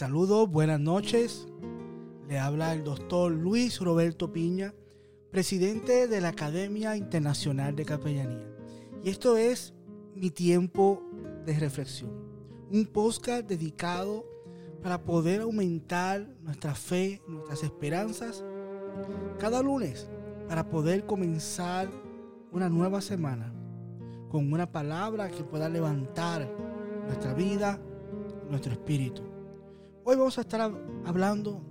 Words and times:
Saludos, 0.00 0.50
buenas 0.50 0.80
noches. 0.80 1.46
Le 2.26 2.38
habla 2.38 2.72
el 2.72 2.84
doctor 2.84 3.30
Luis 3.30 3.80
Roberto 3.80 4.32
Piña, 4.32 4.72
presidente 5.30 6.08
de 6.08 6.22
la 6.22 6.28
Academia 6.28 6.96
Internacional 6.96 7.76
de 7.76 7.84
Capellanía. 7.84 8.46
Y 9.04 9.10
esto 9.10 9.36
es 9.36 9.74
mi 10.14 10.30
tiempo 10.30 11.02
de 11.44 11.58
reflexión. 11.58 12.12
Un 12.72 12.86
podcast 12.86 13.46
dedicado 13.46 14.24
para 14.82 15.04
poder 15.04 15.42
aumentar 15.42 16.26
nuestra 16.40 16.74
fe, 16.74 17.20
nuestras 17.28 17.62
esperanzas 17.62 18.42
cada 19.38 19.62
lunes 19.62 20.08
para 20.48 20.66
poder 20.66 21.04
comenzar 21.04 21.90
una 22.52 22.70
nueva 22.70 23.02
semana 23.02 23.52
con 24.30 24.50
una 24.50 24.72
palabra 24.72 25.28
que 25.28 25.44
pueda 25.44 25.68
levantar 25.68 26.50
nuestra 27.06 27.34
vida, 27.34 27.78
nuestro 28.48 28.72
espíritu. 28.72 29.29
Hoy 30.10 30.16
vamos 30.16 30.38
a 30.38 30.40
estar 30.40 30.60
hablando 31.04 31.62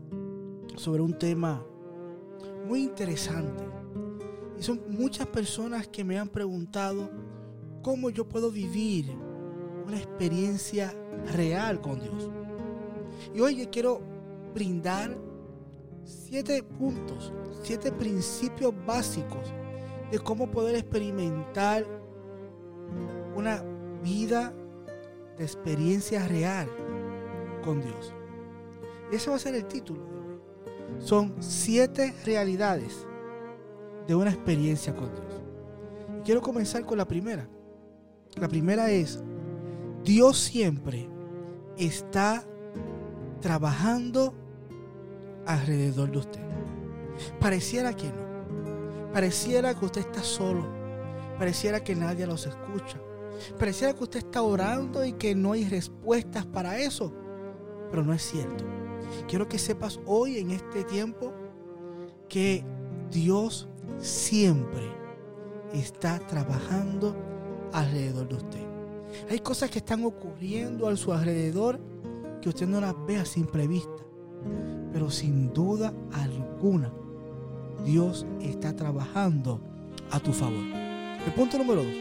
sobre 0.78 1.02
un 1.02 1.20
tema 1.20 1.62
muy 2.66 2.84
interesante. 2.84 3.66
Y 4.58 4.64
son 4.64 4.82
muchas 4.88 5.28
personas 5.28 5.90
que 5.90 6.06
me 6.06 6.18
han 6.18 6.30
preguntado 6.30 7.10
cómo 7.82 8.10
yo 8.10 8.30
puedo 8.30 8.50
vivir 8.50 9.14
una 9.86 9.98
experiencia 9.98 10.96
real 11.34 11.82
con 11.82 12.00
Dios. 12.00 12.30
Y 13.36 13.42
hoy 13.42 13.68
quiero 13.68 14.00
brindar 14.54 15.18
siete 16.06 16.64
puntos, 16.64 17.34
siete 17.62 17.92
principios 17.92 18.74
básicos 18.86 19.52
de 20.12 20.18
cómo 20.18 20.50
poder 20.50 20.78
experimentar 20.78 21.86
una 23.36 23.62
vida 24.02 24.54
de 25.38 25.44
experiencia 25.44 26.26
real 26.26 26.70
con 27.66 27.82
Dios. 27.82 28.14
Ese 29.12 29.30
va 29.30 29.36
a 29.36 29.40
ser 29.40 29.56
el 29.56 29.66
título 29.66 30.04
de 30.04 30.12
hoy. 30.12 30.40
Son 31.00 31.36
siete 31.40 32.14
realidades 32.26 33.08
de 34.08 34.16
una 34.16 34.32
experiencia 34.32 34.96
con 34.96 35.12
Dios. 35.12 35.42
Y 36.20 36.22
quiero 36.22 36.42
comenzar 36.42 36.86
con 36.86 36.98
la 36.98 37.08
primera. 37.08 37.48
La 38.36 38.48
primera 38.48 38.90
es, 38.92 39.24
Dios 40.04 40.38
siempre 40.38 41.10
está 41.78 42.44
trabajando 43.42 44.34
alrededor 45.46 46.12
de 46.12 46.18
usted. 46.18 46.42
Pareciera 47.40 47.94
que 47.96 48.08
no. 48.08 49.12
Pareciera 49.14 49.74
que 49.74 49.86
usted 49.86 50.02
está 50.02 50.24
solo. 50.24 50.66
Pareciera 51.38 51.84
que 51.84 51.96
nadie 51.96 52.28
los 52.28 52.46
escucha. 52.46 53.00
Pareciera 53.58 53.94
que 53.94 54.04
usted 54.04 54.20
está 54.20 54.42
orando 54.42 55.06
y 55.06 55.14
que 55.14 55.34
no 55.36 55.54
hay 55.54 55.68
respuestas 55.68 56.46
para 56.46 56.78
eso. 56.78 57.14
Pero 57.90 58.04
no 58.04 58.14
es 58.14 58.22
cierto. 58.22 58.64
Quiero 59.28 59.48
que 59.48 59.60
sepas 59.60 60.00
hoy 60.06 60.38
en 60.38 60.52
este 60.52 60.84
tiempo 60.84 61.34
que 62.28 62.64
Dios 63.12 63.68
siempre 64.00 64.84
está 65.74 66.20
trabajando 66.20 67.16
alrededor 67.74 68.28
de 68.28 68.36
usted. 68.36 68.70
Hay 69.30 69.40
cosas 69.40 69.70
que 69.70 69.80
están 69.80 70.04
ocurriendo 70.06 70.88
a 70.88 70.96
su 70.96 71.12
alrededor 71.12 71.80
que 72.42 72.50
usted 72.50 72.68
no 72.68 72.80
las 72.80 72.96
ve 73.06 73.18
a 73.18 73.26
simple 73.26 73.68
vista. 73.68 74.04
Pero 74.94 75.10
sin 75.10 75.52
duda 75.54 75.94
alguna, 76.14 76.92
Dios 77.86 78.26
está 78.42 78.76
trabajando 78.76 79.60
a 80.12 80.20
tu 80.20 80.32
favor. 80.32 80.64
El 81.26 81.34
punto 81.34 81.58
número 81.58 81.84
dos. 81.84 81.94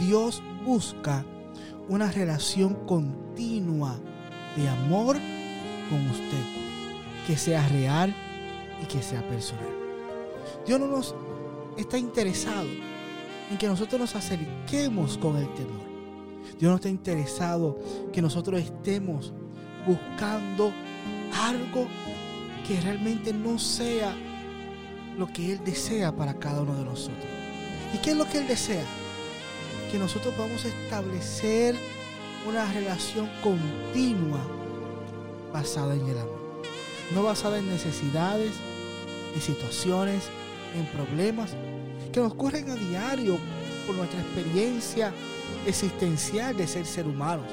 Dios 0.00 0.42
busca 0.64 1.24
una 1.88 2.10
relación 2.10 2.74
continua 2.86 3.98
de 4.56 4.68
amor 4.68 5.16
con 5.92 6.08
usted, 6.08 6.42
que 7.26 7.36
sea 7.36 7.68
real 7.68 8.14
y 8.82 8.86
que 8.86 9.02
sea 9.02 9.20
personal. 9.28 9.68
Dios 10.66 10.80
no 10.80 10.86
nos 10.86 11.14
está 11.76 11.98
interesado 11.98 12.66
en 13.50 13.58
que 13.58 13.66
nosotros 13.66 14.00
nos 14.00 14.16
acerquemos 14.16 15.18
con 15.18 15.36
el 15.36 15.52
temor. 15.52 15.82
Dios 16.58 16.70
no 16.70 16.76
está 16.76 16.88
interesado 16.88 17.78
que 18.10 18.22
nosotros 18.22 18.62
estemos 18.62 19.34
buscando 19.86 20.72
algo 21.42 21.86
que 22.66 22.80
realmente 22.80 23.34
no 23.34 23.58
sea 23.58 24.14
lo 25.18 25.26
que 25.26 25.52
Él 25.52 25.60
desea 25.62 26.16
para 26.16 26.38
cada 26.38 26.62
uno 26.62 26.74
de 26.74 26.84
nosotros. 26.84 27.26
¿Y 27.92 27.98
qué 27.98 28.12
es 28.12 28.16
lo 28.16 28.26
que 28.26 28.38
Él 28.38 28.48
desea? 28.48 28.84
Que 29.90 29.98
nosotros 29.98 30.32
vamos 30.38 30.64
a 30.64 30.68
establecer 30.68 31.76
una 32.48 32.64
relación 32.72 33.28
continua 33.42 34.40
basada 35.52 35.94
en 35.94 36.06
el 36.08 36.18
amor. 36.18 36.40
No 37.14 37.22
basada 37.22 37.58
en 37.58 37.68
necesidades, 37.68 38.52
en 39.34 39.40
situaciones, 39.40 40.24
en 40.74 40.86
problemas 40.86 41.50
que 42.12 42.20
nos 42.20 42.32
ocurren 42.32 42.70
a 42.70 42.74
diario 42.74 43.38
por 43.86 43.96
nuestra 43.96 44.20
experiencia 44.20 45.12
existencial 45.66 46.56
de 46.56 46.66
ser 46.66 46.86
ser 46.86 47.06
humanos. 47.06 47.46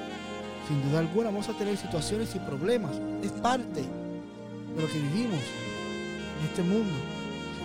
Sin 0.67 0.81
duda 0.89 0.99
alguna 0.99 1.25
vamos 1.25 1.49
a 1.49 1.53
tener 1.53 1.77
situaciones 1.77 2.35
y 2.35 2.39
problemas. 2.39 2.99
Es 3.23 3.31
parte 3.31 3.81
de 3.81 4.81
lo 4.81 4.87
que 4.87 4.99
vivimos 4.99 5.39
en 6.39 6.45
este 6.47 6.63
mundo. 6.63 6.93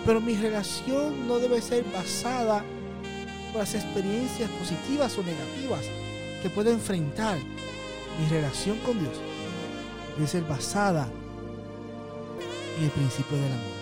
Pero 0.05 0.21
mi 0.21 0.35
relación 0.35 1.27
no 1.27 1.37
debe 1.37 1.61
ser 1.61 1.83
basada 1.93 2.63
por 3.51 3.61
las 3.61 3.73
experiencias 3.75 4.49
positivas 4.51 5.17
o 5.17 5.23
negativas 5.23 5.85
que 6.41 6.49
puedo 6.49 6.71
enfrentar. 6.71 7.37
Mi 8.19 8.29
relación 8.29 8.77
con 8.79 8.97
Dios 8.99 9.13
debe 10.15 10.27
ser 10.27 10.43
basada 10.43 11.07
en 12.77 12.85
el 12.85 12.91
principio 12.91 13.37
del 13.37 13.51
amor. 13.51 13.75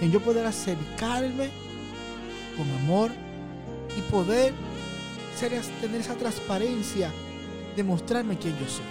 En 0.00 0.12
yo 0.12 0.20
poder 0.20 0.46
acercarme 0.46 1.50
con 2.56 2.70
amor 2.82 3.10
y 3.96 4.00
poder 4.10 4.52
tener 5.80 6.00
esa 6.00 6.14
transparencia 6.14 7.10
de 7.74 7.84
mostrarme 7.84 8.38
quién 8.38 8.54
yo 8.58 8.68
soy. 8.68 8.84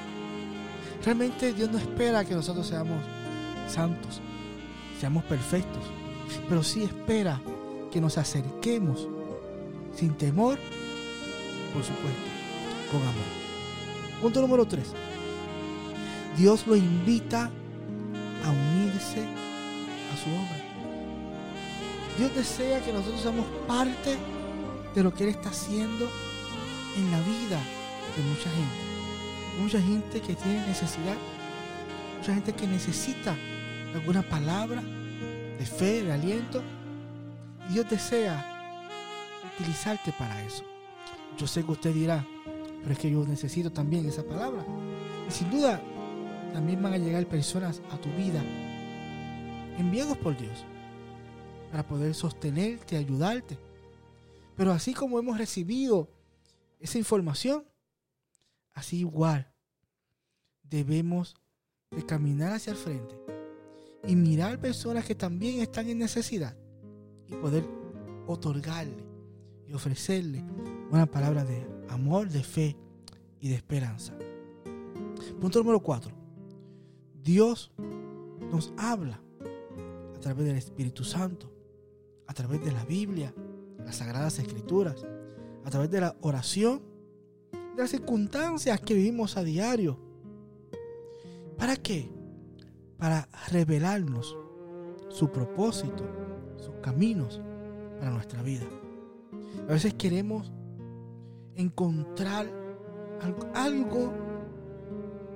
Realmente 1.03 1.53
Dios 1.53 1.71
no 1.71 1.77
espera 1.77 2.25
que 2.25 2.33
nosotros 2.35 2.67
seamos 2.67 3.03
santos, 3.67 4.21
seamos 4.99 5.23
perfectos, 5.25 5.83
pero 6.47 6.63
sí 6.63 6.83
espera 6.83 7.39
que 7.91 8.01
nos 8.01 8.17
acerquemos 8.17 9.07
sin 9.95 10.13
temor, 10.15 10.57
por 11.73 11.83
supuesto, 11.83 12.29
con 12.91 13.01
amor. 13.01 14.21
Punto 14.21 14.41
número 14.41 14.65
3. 14.65 15.04
Dios 16.38 16.68
lo 16.68 16.75
invita 16.75 17.50
a 18.44 18.51
unirse 18.51 19.22
a 19.22 20.18
su 20.18 20.29
obra. 20.29 20.66
Dios 22.18 22.35
desea 22.35 22.84
que 22.84 22.94
nosotros 22.94 23.22
seamos 23.22 23.46
parte 23.68 24.18
de 24.94 25.03
lo 25.03 25.13
que 25.13 25.24
Él 25.24 25.29
está 25.29 25.50
haciendo 25.50 26.09
en 26.97 27.12
la 27.12 27.19
vida 27.19 27.59
de 28.16 28.24
mucha 28.24 28.50
gente. 28.50 29.62
Mucha 29.62 29.81
gente 29.81 30.22
que 30.22 30.35
tiene 30.35 30.66
necesidad. 30.68 31.16
Mucha 32.19 32.34
gente 32.34 32.53
que 32.53 32.68
necesita 32.68 33.35
alguna 33.94 34.22
palabra 34.22 34.81
de 34.81 35.66
fe, 35.66 36.03
de 36.03 36.12
aliento. 36.12 36.62
Dios 37.69 37.90
desea 37.90 38.51
utilizarte 39.56 40.12
para 40.13 40.44
eso. 40.44 40.63
Yo 41.38 41.47
sé 41.47 41.63
que 41.63 41.72
usted 41.72 41.94
dirá, 41.94 42.25
pero 42.81 42.94
es 42.94 43.00
que 43.00 43.12
yo 43.12 43.25
necesito 43.25 43.72
también 43.72 44.06
esa 44.06 44.24
palabra. 44.24 44.66
Y 45.28 45.31
sin 45.31 45.50
duda, 45.50 45.81
también 46.55 46.81
van 46.81 46.93
a 46.93 46.97
llegar 46.97 47.27
personas 47.27 47.81
a 47.91 47.97
tu 47.97 48.07
vida 48.11 48.41
enviados 49.77 50.17
por 50.17 50.38
Dios 50.38 50.63
para 51.69 51.85
poder 51.85 52.16
sostenerte, 52.16 52.95
ayudarte. 52.95 53.59
Pero 54.56 54.71
así 54.71 54.94
como 54.94 55.19
hemos 55.19 55.38
recibido 55.38 56.07
esa 56.80 56.97
información, 56.97 57.65
así 58.74 59.00
igual 59.00 59.51
debemos 60.63 61.35
de 61.91 62.06
caminar 62.06 62.53
hacia 62.53 62.71
el 62.71 62.77
frente 62.77 63.15
y 64.07 64.15
mirar 64.15 64.57
personas 64.57 65.03
que 65.03 65.13
también 65.13 65.59
están 65.59 65.89
en 65.89 65.97
necesidad 65.97 66.56
y 67.27 67.35
poder 67.35 67.68
otorgarle 68.27 69.03
y 69.68 69.74
ofrecerle 69.74 70.41
una 70.89 71.06
palabra 71.06 71.44
de 71.44 71.68
amor, 71.89 72.30
de 72.30 72.44
fe 72.44 72.77
y 73.41 73.50
de 73.50 73.56
esperanza. 73.56 74.13
Punto 75.41 75.59
número 75.59 75.81
cuatro. 75.81 76.25
Dios 77.25 77.72
nos 78.51 78.72
habla 78.77 79.19
a 80.16 80.19
través 80.19 80.45
del 80.45 80.57
Espíritu 80.57 81.04
Santo, 81.04 81.51
a 82.27 82.33
través 82.36 82.63
de 82.63 82.72
la 82.72 82.86
Biblia, 82.86 83.33
las 83.83 83.95
Sagradas 83.95 84.38
Escrituras, 84.38 85.04
a 85.63 85.69
través 85.72 85.89
de 85.89 86.01
la 86.01 86.16
oración, 86.22 86.83
de 87.51 87.81
las 87.81 87.89
circunstancias 87.89 88.80
que 88.80 88.94
vivimos 88.94 89.38
a 89.38 89.44
diario. 89.44 89.98
¿Para 91.57 91.75
qué? 91.75 92.12
Para 93.00 93.28
revelarnos 93.51 94.38
su 95.10 95.31
propósito, 95.31 96.04
sus 96.57 96.75
caminos 96.75 97.42
para 97.98 98.12
nuestra 98.12 98.44
vida. 98.44 98.68
A 99.68 99.74
veces 99.74 99.95
queremos 99.95 100.51
encontrar 101.56 102.48
algo 103.56 104.13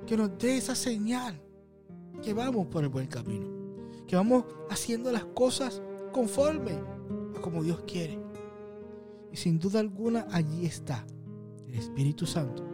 que 0.06 0.16
nos 0.16 0.38
dé 0.38 0.56
esa 0.56 0.76
señal 0.76 1.49
que 2.20 2.34
vamos 2.34 2.66
por 2.66 2.84
el 2.84 2.90
buen 2.90 3.06
camino, 3.06 3.46
que 4.06 4.16
vamos 4.16 4.44
haciendo 4.68 5.10
las 5.12 5.24
cosas 5.24 5.82
conforme 6.12 6.72
a 7.36 7.40
como 7.40 7.62
Dios 7.62 7.80
quiere. 7.86 8.18
Y 9.32 9.36
sin 9.36 9.58
duda 9.58 9.80
alguna 9.80 10.26
allí 10.30 10.66
está 10.66 11.06
el 11.68 11.74
Espíritu 11.74 12.26
Santo. 12.26 12.64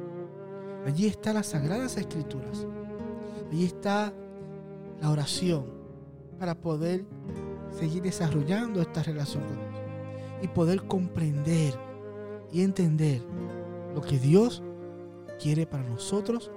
Allí 0.86 1.06
están 1.06 1.34
las 1.34 1.48
sagradas 1.48 1.96
escrituras. 1.96 2.66
Allí 3.50 3.64
está 3.64 4.12
la 5.00 5.10
oración 5.10 5.66
para 6.38 6.54
poder 6.54 7.04
seguir 7.70 8.02
desarrollando 8.02 8.80
esta 8.80 9.02
relación 9.02 9.44
con 9.44 9.56
Dios 9.56 9.66
y 10.42 10.48
poder 10.48 10.82
comprender 10.86 11.74
y 12.52 12.62
entender 12.62 13.22
lo 13.94 14.00
que 14.00 14.18
Dios 14.18 14.62
quiere 15.40 15.66
para 15.66 15.82
nosotros 15.82 16.50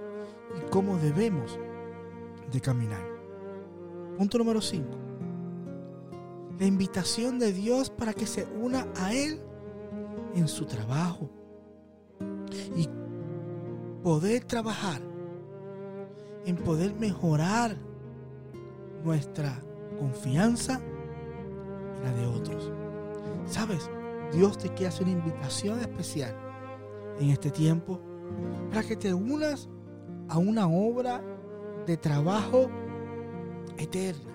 y 0.58 0.70
cómo 0.70 0.98
debemos 0.98 1.60
de 2.52 2.62
caminar. 2.62 3.06
Punto 4.18 4.38
número 4.38 4.62
5. 4.62 4.86
La 6.60 6.66
invitación 6.66 7.40
de 7.40 7.54
Dios 7.54 7.90
para 7.90 8.14
que 8.14 8.28
se 8.28 8.46
una 8.46 8.88
a 8.98 9.14
Él 9.14 9.40
en 10.36 10.48
su 10.48 10.66
trabajo 10.66 11.30
y 12.76 12.90
poder 14.04 14.44
trabajar 14.46 15.02
en 16.46 16.56
poder 16.56 16.94
mejorar 16.96 17.78
nuestra 19.04 19.62
confianza 19.98 20.82
y 22.00 22.04
la 22.04 22.14
de 22.14 22.26
otros. 22.26 22.72
¿Sabes? 23.46 23.90
Dios 24.34 24.58
te 24.58 24.70
quiere 24.70 24.88
hacer 24.88 25.04
una 25.04 25.14
invitación 25.14 25.80
especial 25.80 26.36
en 27.20 27.30
este 27.30 27.52
tiempo 27.52 28.00
para 28.70 28.84
que 28.84 28.96
te 28.96 29.14
unas 29.14 29.70
a 30.28 30.38
una 30.38 30.68
obra 30.68 31.22
de 31.90 31.98
trabajo 31.98 32.70
eterna, 33.78 34.32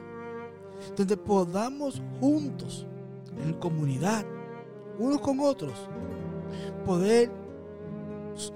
donde 0.97 1.17
podamos 1.17 2.03
juntos, 2.19 2.85
en 3.45 3.55
comunidad, 3.55 4.25
unos 4.99 5.21
con 5.21 5.39
otros, 5.39 5.89
poder 6.85 7.31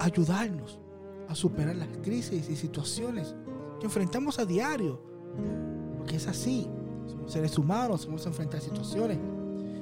ayudarnos 0.00 0.80
a 1.28 1.34
superar 1.36 1.76
las 1.76 1.88
crisis 2.02 2.50
y 2.50 2.56
situaciones 2.56 3.36
que 3.78 3.86
enfrentamos 3.86 4.40
a 4.40 4.44
diario. 4.44 5.00
Porque 5.96 6.16
es 6.16 6.26
así. 6.26 6.68
Somos 7.06 7.32
seres 7.32 7.56
humanos, 7.56 8.04
vamos 8.04 8.26
a 8.26 8.30
enfrentar 8.30 8.60
situaciones. 8.60 9.18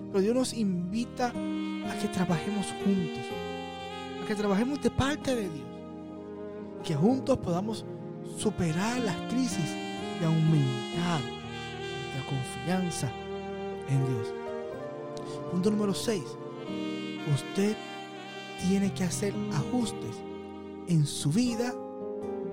Pero 0.08 0.20
Dios 0.20 0.34
nos 0.34 0.52
invita 0.52 1.28
a 1.28 1.98
que 2.02 2.08
trabajemos 2.08 2.66
juntos. 2.84 3.24
A 4.22 4.26
que 4.26 4.34
trabajemos 4.34 4.82
de 4.82 4.90
parte 4.90 5.34
de 5.34 5.48
Dios. 5.48 5.66
Que 6.84 6.94
juntos 6.94 7.38
podamos 7.38 7.86
superar 8.36 9.00
las 9.00 9.16
crisis 9.30 9.70
y 10.20 10.24
aumentar 10.24 11.20
la 11.20 12.26
confianza 12.26 13.10
en 13.88 14.06
Dios. 14.06 14.28
Punto 15.50 15.70
número 15.70 15.94
6. 15.94 16.22
Usted 17.34 17.76
tiene 18.66 18.92
que 18.92 19.04
hacer 19.04 19.34
ajustes 19.52 20.16
en 20.88 21.06
su 21.06 21.30
vida 21.30 21.74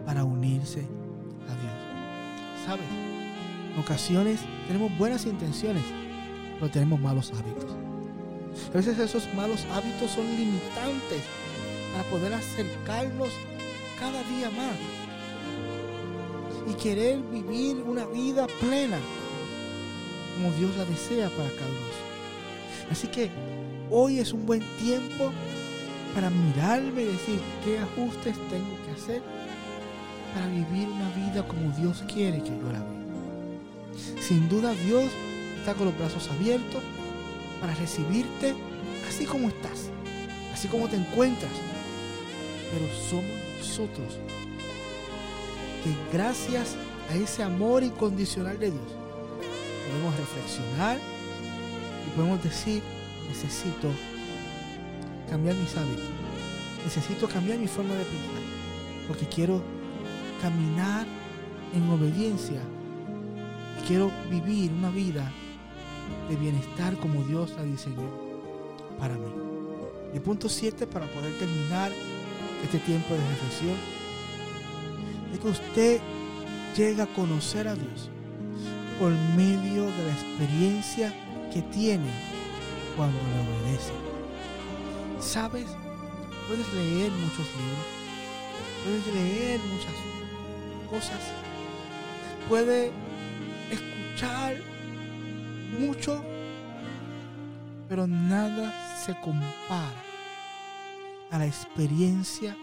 para 0.05 0.23
unirse 0.23 0.81
a 0.81 1.55
Dios. 1.61 2.65
¿Sabe? 2.65 2.81
En 3.73 3.79
ocasiones 3.79 4.41
tenemos 4.67 4.95
buenas 4.97 5.25
intenciones, 5.25 5.83
pero 6.55 6.71
tenemos 6.71 6.99
malos 6.99 7.31
hábitos. 7.31 7.71
A 8.69 8.77
veces 8.77 8.99
esos 8.99 9.27
malos 9.33 9.65
hábitos 9.73 10.11
son 10.11 10.25
limitantes 10.25 11.23
para 11.91 12.03
poder 12.09 12.33
acercarnos 12.33 13.29
cada 13.99 14.23
día 14.23 14.49
más 14.51 15.02
y 16.69 16.73
querer 16.73 17.19
vivir 17.31 17.77
una 17.85 18.05
vida 18.05 18.47
plena 18.59 18.99
como 20.35 20.51
Dios 20.55 20.75
la 20.77 20.85
desea 20.85 21.29
para 21.29 21.49
cada 21.49 21.69
uno. 21.69 21.93
Así 22.91 23.07
que 23.07 23.29
hoy 23.89 24.19
es 24.19 24.33
un 24.33 24.45
buen 24.45 24.61
tiempo 24.77 25.31
para 26.13 26.29
mirarme 26.29 27.03
y 27.03 27.05
decir 27.05 27.39
qué 27.63 27.79
ajustes 27.79 28.35
tengo 28.49 28.77
que 28.85 28.91
hacer 28.91 29.21
para 30.33 30.47
vivir 30.47 30.87
una 30.89 31.09
vida 31.09 31.47
como 31.47 31.75
Dios 31.77 32.03
quiere 32.11 32.39
que 32.39 32.49
yo 32.49 32.71
la 32.71 32.79
viva. 32.79 34.21
Sin 34.21 34.49
duda 34.49 34.73
Dios 34.85 35.05
está 35.59 35.73
con 35.73 35.85
los 35.85 35.97
brazos 35.97 36.29
abiertos 36.29 36.81
para 37.61 37.73
recibirte 37.75 38.55
así 39.07 39.25
como 39.25 39.49
estás, 39.49 39.89
así 40.53 40.67
como 40.67 40.87
te 40.87 40.95
encuentras. 40.95 41.51
Pero 42.71 42.87
somos 43.09 43.25
nosotros 43.59 44.17
que 45.83 45.93
gracias 46.15 46.75
a 47.09 47.15
ese 47.15 47.43
amor 47.43 47.83
incondicional 47.83 48.57
de 48.59 48.71
Dios 48.71 49.03
podemos 49.89 50.15
reflexionar 50.17 50.97
y 52.07 52.15
podemos 52.15 52.43
decir, 52.43 52.81
necesito 53.27 53.89
cambiar 55.29 55.55
mis 55.55 55.75
hábitos. 55.75 56.05
Necesito 56.83 57.27
cambiar 57.27 57.59
mi 57.59 57.67
forma 57.67 57.93
de 57.93 58.03
pensar. 58.03 58.41
Porque 59.07 59.27
quiero 59.27 59.61
caminar 60.41 61.05
en 61.73 61.89
obediencia. 61.89 62.61
quiero 63.87 64.11
vivir 64.29 64.71
una 64.71 64.89
vida 64.89 65.29
de 66.29 66.35
bienestar 66.37 66.95
como 66.97 67.23
Dios 67.23 67.53
la 67.57 67.63
diseñó 67.63 68.09
para 68.97 69.15
mí. 69.15 69.27
Y 70.13 70.19
punto 70.19 70.47
7 70.47 70.87
para 70.87 71.05
poder 71.07 71.37
terminar 71.37 71.91
este 72.63 72.79
tiempo 72.79 73.13
de 73.13 73.19
reflexión 73.29 73.92
es 75.33 75.39
que 75.39 75.47
usted 75.47 76.01
llega 76.75 77.03
a 77.05 77.07
conocer 77.07 77.67
a 77.67 77.75
Dios 77.75 78.09
por 78.99 79.11
medio 79.35 79.85
de 79.85 80.05
la 80.05 80.13
experiencia 80.13 81.13
que 81.51 81.61
tiene 81.63 82.09
cuando 82.95 83.17
le 83.17 83.67
obedece. 83.67 83.91
¿Sabes? 85.19 85.65
Puedes 86.47 86.73
leer 86.73 87.11
muchos 87.11 87.47
libros, 87.57 87.85
puedes 88.83 89.15
leer 89.15 89.59
muchas 89.61 89.93
cosas, 90.89 91.19
puedes 92.49 92.91
escuchar 93.71 94.57
mucho, 95.79 96.23
pero 97.89 98.05
nada 98.05 98.99
se 99.03 99.19
compara 99.21 100.03
a 101.31 101.39
la 101.39 101.47
experiencia 101.47 102.55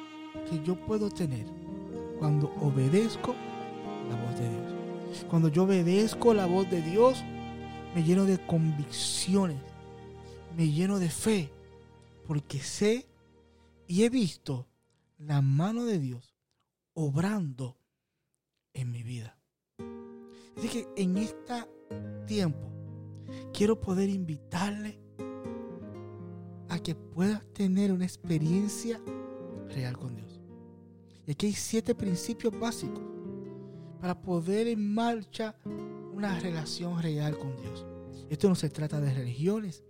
que 0.48 0.62
yo 0.62 0.76
puedo 0.76 1.10
tener 1.10 1.46
cuando 2.20 2.52
obedezco 2.60 3.34
la 4.10 4.16
voz 4.22 4.38
de 4.38 4.48
Dios. 4.50 5.24
Cuando 5.28 5.48
yo 5.48 5.64
obedezco 5.64 6.34
la 6.34 6.44
voz 6.44 6.70
de 6.70 6.82
Dios, 6.82 7.24
me 7.94 8.04
lleno 8.04 8.26
de 8.26 8.38
convicciones, 8.46 9.58
me 10.54 10.70
lleno 10.70 10.98
de 10.98 11.08
fe, 11.08 11.50
porque 12.26 12.60
sé 12.60 13.08
y 13.86 14.04
he 14.04 14.10
visto 14.10 14.68
la 15.16 15.40
mano 15.40 15.86
de 15.86 15.98
Dios 15.98 16.36
obrando 16.92 17.78
en 18.74 18.92
mi 18.92 19.02
vida. 19.02 19.38
Así 20.56 20.68
que 20.68 20.86
en 20.96 21.16
este 21.16 21.66
tiempo 22.26 22.70
quiero 23.54 23.80
poder 23.80 24.10
invitarle 24.10 25.00
a 26.68 26.78
que 26.78 26.94
puedas 26.94 27.42
tener 27.54 27.92
una 27.92 28.04
experiencia 28.04 29.00
real 29.70 29.96
con 29.96 30.14
Dios. 30.14 30.29
Y 31.26 31.32
aquí 31.32 31.46
hay 31.46 31.52
siete 31.52 31.94
principios 31.94 32.58
básicos 32.58 33.02
para 34.00 34.20
poder 34.20 34.68
en 34.68 34.92
marcha 34.94 35.54
una 36.14 36.38
relación 36.38 37.00
real 37.02 37.36
con 37.38 37.56
Dios. 37.56 37.86
Esto 38.28 38.48
no 38.48 38.54
se 38.54 38.70
trata 38.70 39.00
de 39.00 39.12
religiones, 39.12 39.82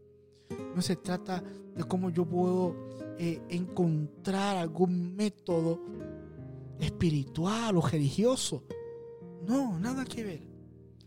no 0.75 0.83
se 0.83 0.97
trata 0.97 1.43
de 1.75 1.85
cómo 1.85 2.11
yo 2.11 2.25
puedo 2.25 2.75
eh, 3.19 3.41
encontrar 3.49 4.57
algún 4.57 5.15
método 5.15 5.81
espiritual 6.79 7.77
o 7.77 7.81
religioso. 7.81 8.65
No, 9.47 9.79
nada 9.79 10.05
que 10.05 10.25
ver. 10.25 10.43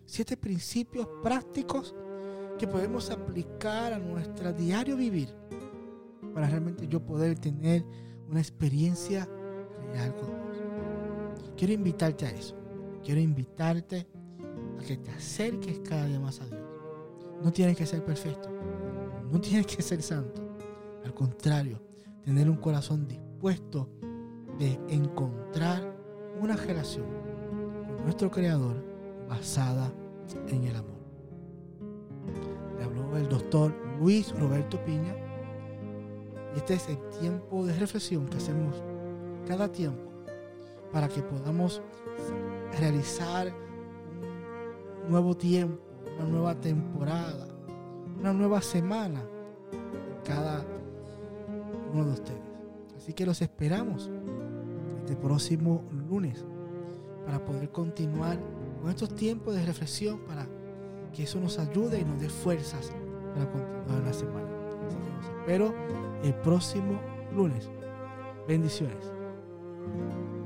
Siete 0.06 0.38
principios 0.38 1.08
prácticos 1.22 1.96
que 2.58 2.68
podemos 2.68 3.10
aplicar 3.10 3.94
a 3.94 4.00
nuestro 4.00 4.54
diario 4.54 4.96
vivir 4.96 5.30
para 6.34 6.48
realmente 6.48 6.88
yo 6.88 7.04
poder 7.04 7.38
tener 7.40 7.86
una 8.30 8.40
experiencia 8.40 9.28
Quiero 11.58 11.74
invitarte 11.74 12.26
a 12.26 12.30
eso. 12.32 12.56
Quiero 13.04 13.22
invitarte 13.22 14.08
a 14.80 14.84
que 14.84 14.98
te 14.98 15.12
acerques 15.12 15.80
cada 15.80 16.06
día 16.06 16.20
más 16.20 16.42
a 16.42 16.46
Dios. 16.46 16.62
No 17.44 17.52
tienes 17.52 17.78
que 17.78 17.86
ser 17.86 18.04
perfecto. 18.04 18.50
No 19.32 19.40
tienes 19.40 19.66
que 19.68 19.82
ser 19.82 20.02
santo. 20.02 20.42
Al 21.04 21.14
contrario, 21.14 21.82
tener 22.24 22.50
un 22.50 22.58
corazón 22.58 23.08
dispuesto 23.08 23.90
de 24.60 24.80
encontrar 24.90 25.96
una 26.40 26.56
relación 26.56 27.06
con 27.96 28.04
nuestro 28.04 28.30
Creador 28.30 28.76
basada 29.28 29.92
en 30.48 30.64
el 30.64 30.76
amor. 30.76 31.00
Le 32.78 32.84
habló 32.84 33.18
el 33.18 33.28
doctor 33.30 33.74
Luis 34.00 34.38
Roberto 34.38 34.84
Piña. 34.84 35.16
Este 36.56 36.76
es 36.76 36.90
el 36.90 36.98
tiempo 37.20 37.66
de 37.66 37.74
reflexión 37.74 38.28
que 38.28 38.38
hacemos 38.38 38.84
cada 39.46 39.72
tiempo 39.72 40.12
para 40.92 41.08
que 41.08 41.22
podamos 41.22 41.82
realizar 42.80 43.54
un 45.06 45.12
nuevo 45.12 45.36
tiempo, 45.36 45.82
una 46.18 46.28
nueva 46.28 46.56
temporada, 46.56 47.48
una 48.20 48.34
nueva 48.34 48.62
semana 48.62 49.22
cada 50.24 50.64
uno 51.92 52.06
de 52.06 52.12
ustedes. 52.12 52.42
Así 52.96 53.14
que 53.14 53.26
los 53.26 53.42
esperamos 53.42 54.10
este 55.00 55.16
próximo 55.16 55.84
lunes 56.08 56.46
para 57.26 57.44
poder 57.44 57.70
continuar 57.70 58.38
con 58.82 58.90
estos 58.90 59.16
tiempos 59.16 59.56
de 59.56 59.66
reflexión 59.66 60.20
para 60.20 60.48
que 61.14 61.24
eso 61.24 61.40
nos 61.40 61.60
ayude 61.60 62.00
y 62.00 62.06
nos 62.06 62.20
dé 62.20 62.30
fuerzas 62.30 62.92
para 63.34 63.52
continuar 63.52 64.04
la 64.04 64.14
semana. 64.14 64.48
Así 64.68 64.78
que 64.78 65.16
los 65.16 65.38
espero 65.38 65.74
el 66.24 66.34
próximo 66.36 67.00
lunes. 67.36 67.70
Bendiciones. 68.48 69.23
Thank 69.86 70.34
you. 70.36 70.43